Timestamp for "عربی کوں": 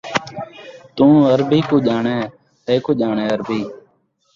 1.31-1.81